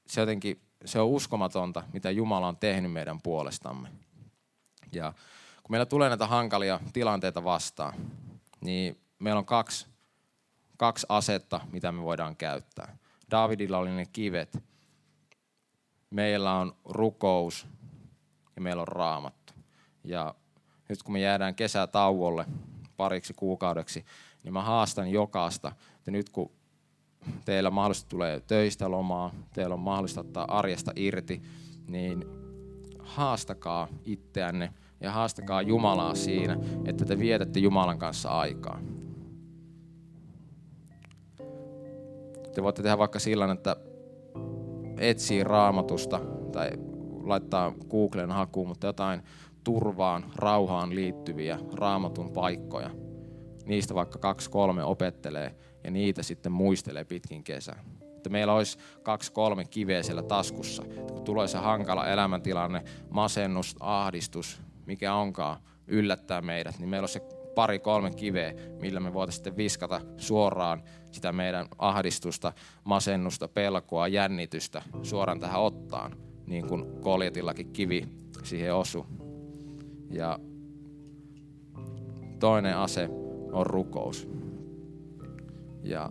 [0.08, 3.90] se jotenkin, se on uskomatonta, mitä Jumala on tehnyt meidän puolestamme.
[4.92, 5.14] Ja
[5.64, 7.94] kun meillä tulee näitä hankalia tilanteita vastaan,
[8.62, 9.88] niin meillä on kaksi,
[10.78, 12.98] kaksi asetta, mitä me voidaan käyttää.
[13.32, 14.64] Davidilla oli ne kivet.
[16.10, 17.68] Meillä on rukous
[18.56, 19.54] ja meillä on raamattu.
[20.04, 20.36] Ja
[20.90, 22.46] nyt kun me jäädään kesätauolle
[22.98, 24.06] pariksi kuukaudeksi,
[24.44, 26.52] niin mä haastan jokaista, että nyt kun
[27.46, 31.42] teillä mahdollisesti tulee töistä lomaa, teillä on mahdollista ottaa arjesta irti,
[31.88, 32.26] niin
[33.00, 38.80] haastakaa itseänne ja haastakaa Jumalaa siinä, että te vietätte Jumalan kanssa aikaa.
[42.56, 43.76] Te voitte tehdä vaikka sillä, että
[44.98, 46.20] etsii raamatusta
[46.52, 46.70] tai
[47.30, 49.22] laittaa Googlen hakuun, mutta jotain
[49.64, 52.90] turvaan, rauhaan liittyviä raamatun paikkoja.
[53.66, 57.84] Niistä vaikka kaksi kolme opettelee ja niitä sitten muistelee pitkin kesää.
[58.02, 60.84] Että meillä olisi kaksi kolme kiveä siellä taskussa.
[60.84, 67.10] Että kun tulee se hankala elämäntilanne, masennus, ahdistus, mikä onkaan, yllättää meidät, niin meillä on
[67.10, 67.22] se
[67.56, 74.82] pari kolme kiveä, millä me voitaisiin sitten viskata suoraan sitä meidän ahdistusta, masennusta, pelkoa, jännitystä
[75.04, 78.08] suoraan tähän ottaan, niin kuin koljetillakin kivi
[78.44, 79.04] siihen osui.
[80.10, 80.40] Ja
[82.40, 83.10] toinen ase
[83.52, 84.30] on rukous.
[85.84, 86.10] Ja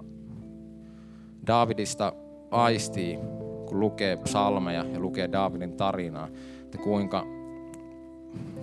[1.47, 2.13] Davidista
[2.51, 3.19] aistii,
[3.67, 6.29] kun lukee psalmeja ja lukee Davidin tarinaa,
[6.61, 7.25] että kuinka,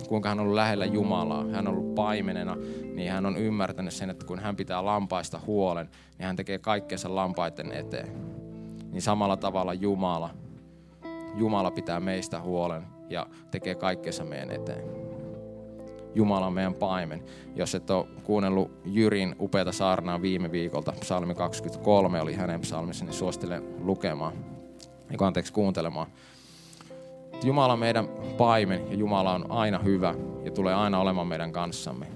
[0.08, 1.46] kuinka hän on ollut lähellä Jumalaa.
[1.48, 2.58] Hän on ollut paimenena,
[2.94, 7.16] niin hän on ymmärtänyt sen, että kun hän pitää lampaista huolen, niin hän tekee kaikkensa
[7.16, 8.08] lampaiden eteen.
[8.92, 10.30] Niin samalla tavalla Jumala,
[11.36, 14.84] Jumala pitää meistä huolen ja tekee kaikkensa meidän eteen.
[16.15, 17.24] Jumala on meidän paimen.
[17.56, 23.13] Jos et ole kuunnellut Jyrin upeata saarnaa viime viikolta, psalmi 23 oli hänen psalmissa, niin
[23.13, 24.34] suosittelen lukemaan,
[25.10, 26.08] niin anteeksi kuuntelemaan.
[27.43, 32.08] Jumala on meidän paimen ja Jumala on aina hyvä ja tulee aina olemaan meidän kanssamme.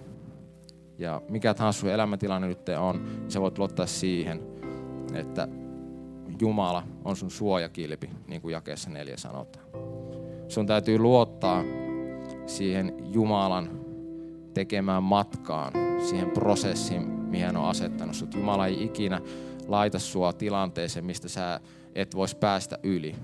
[0.98, 4.42] Ja mikä tahansa sun elämäntilanne nyt on, niin sä voit luottaa siihen,
[5.14, 5.48] että
[6.40, 9.66] Jumala on sun suojakilpi, niin kuin jakeessa neljä sanotaan.
[10.48, 11.64] Sun täytyy luottaa
[12.46, 13.70] siihen Jumalan
[14.54, 15.74] tekemään matkaan,
[16.10, 18.34] siihen prosessiin, mihin on asettanut sut.
[18.34, 19.22] Jumala ei ikinä
[19.68, 21.60] laita sua tilanteeseen, mistä sä
[21.96, 23.16] et vois päästä yli.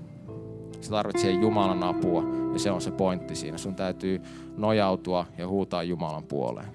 [0.80, 2.22] Sä tarvitset Jumalan apua
[2.52, 3.58] ja se on se pointti siinä.
[3.58, 4.20] Sun täytyy
[4.56, 6.68] nojautua ja huutaa Jumalan puoleen.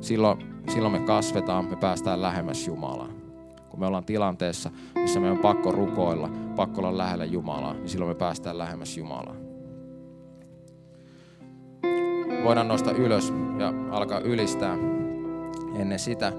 [0.00, 0.38] Silloin,
[0.72, 3.21] silloin me kasvetaan, me päästään lähemmäs Jumalaa.
[3.72, 8.10] Kun me ollaan tilanteessa, missä me on pakko rukoilla, pakko olla lähellä Jumalaa, niin silloin
[8.10, 9.36] me päästään lähemmäs Jumalaa.
[12.44, 14.78] Voidaan nostaa ylös ja alkaa ylistää.
[15.76, 16.32] Ennen sitä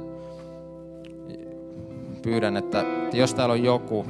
[2.21, 4.05] pyydän, että jos täällä on joku,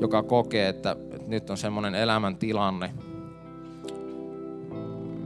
[0.00, 2.94] joka kokee, että, että nyt on semmoinen elämäntilanne,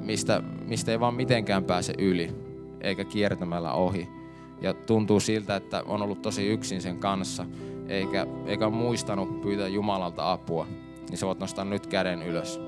[0.05, 2.35] mistä, mistä ei vaan mitenkään pääse yli,
[2.81, 4.15] eikä kiertämällä ohi.
[4.61, 7.47] Ja tuntuu siltä, että on ollut tosi yksin sen kanssa,
[7.88, 10.66] eikä, eikä muistanut pyytää Jumalalta apua,
[11.11, 12.61] niin sä voit nostaa nyt käden ylös.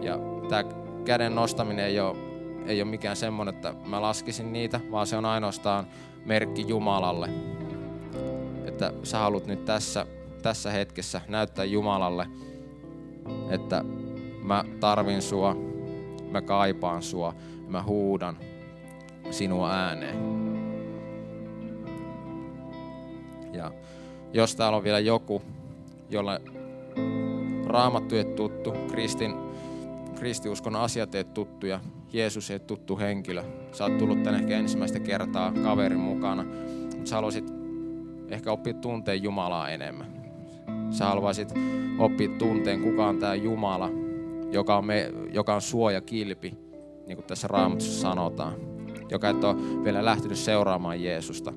[0.00, 0.64] Ja tämä
[1.04, 2.16] käden nostaminen ei ole,
[2.66, 5.86] ei ole mikään semmoinen, että mä laskisin niitä, vaan se on ainoastaan
[6.24, 7.28] merkki Jumalalle.
[8.64, 10.06] Että sä haluat nyt tässä
[10.42, 12.26] tässä hetkessä näyttää Jumalalle,
[13.50, 13.84] että
[14.42, 15.56] mä tarvin sua,
[16.30, 17.34] mä kaipaan sua,
[17.68, 18.38] mä huudan
[19.30, 20.45] sinua ääneen.
[23.56, 23.70] Ja
[24.32, 25.42] jos täällä on vielä joku,
[26.10, 26.40] jolle
[27.66, 29.34] raamattu ei tuttu, kristin,
[30.14, 31.80] kristiuskon asiat ei tuttuja,
[32.12, 33.44] Jeesus ei tuttu henkilö.
[33.72, 37.52] Sä oot tullut tänne ehkä ensimmäistä kertaa kaverin mukana, mutta sä haluaisit
[38.28, 40.16] ehkä oppia tunteen Jumalaa enemmän
[40.90, 41.54] sä haluaisit
[41.98, 43.90] oppia tunteen, kuka on tämä Jumala,
[44.52, 46.54] joka on, me, joka on suoja kilpi,
[47.06, 48.54] niin kuin tässä Raamatussa sanotaan,
[49.10, 51.52] joka et ole vielä lähtenyt seuraamaan Jeesusta.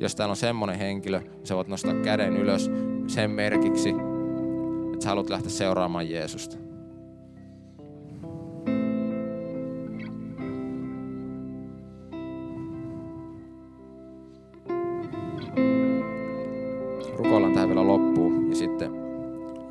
[0.00, 2.70] Jos täällä on semmoinen henkilö, niin sä voit nostaa käden ylös
[3.06, 3.88] sen merkiksi,
[4.92, 6.66] että sä haluat lähteä seuraamaan Jeesusta.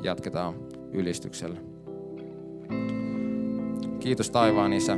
[0.06, 0.54] jatketaan
[0.92, 1.56] ylistyksellä.
[4.00, 4.96] Kiitos taivaan Isä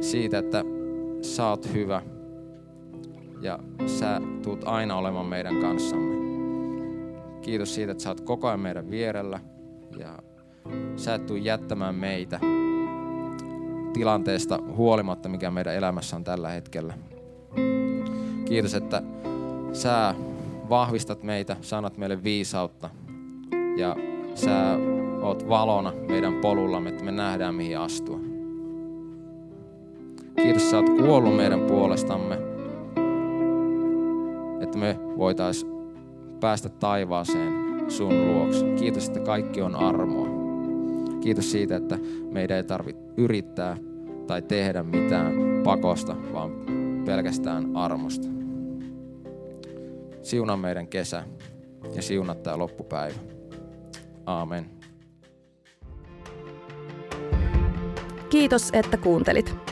[0.00, 0.64] siitä, että
[1.22, 2.02] sä oot hyvä
[3.42, 6.14] ja sä tuut aina olemaan meidän kanssamme.
[7.40, 9.40] Kiitos siitä, että sä oot koko ajan meidän vierellä
[9.98, 10.18] ja
[10.96, 12.40] sä et tuu jättämään meitä
[13.92, 16.94] tilanteesta huolimatta, mikä meidän elämässä on tällä hetkellä.
[18.44, 19.02] Kiitos, että
[19.72, 20.14] sä
[20.68, 22.90] vahvistat meitä, sanat meille viisautta
[23.76, 23.96] ja
[24.34, 24.78] sä
[25.22, 28.20] oot valona meidän polullamme, että me nähdään mihin astua.
[30.36, 32.51] Kiitos, sä oot kuollut meidän puolestamme,
[34.62, 35.66] että me voitais
[36.40, 37.52] päästä taivaaseen
[37.88, 38.74] sun luokse.
[38.78, 40.28] Kiitos, että kaikki on armoa.
[41.20, 41.98] Kiitos siitä, että
[42.32, 43.76] meidän ei tarvitse yrittää
[44.26, 46.50] tai tehdä mitään pakosta, vaan
[47.04, 48.28] pelkästään armosta.
[50.22, 51.24] Siunaa meidän kesä
[51.94, 53.14] ja siunaa tämä loppupäivä.
[54.26, 54.66] Aamen.
[58.30, 59.71] Kiitos, että kuuntelit.